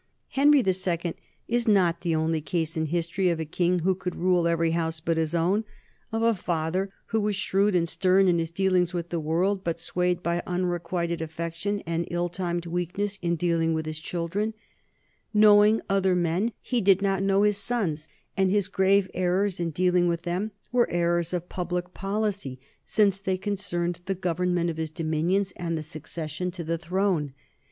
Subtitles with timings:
[0.29, 1.13] Henry II
[1.47, 4.99] is not the only case in history of a king who could rule every house
[4.99, 5.63] but his own,
[6.11, 7.45] of a father who was 1 Salzmann, Henry II, p.
[7.45, 7.45] 214.
[7.45, 10.23] NORMANDY AND FRANCE 119 shrewd and stern in his dealings with the world but swayed
[10.23, 14.53] by unrequited affection and ill timed weakness in dealing with his children.
[15.35, 20.07] Knowing other men, he did not know his sons, and his grave errors in dealing
[20.07, 25.53] with them were errors of public policy, since they concerned the government of his dominions
[25.57, 27.35] and the succession to the throne.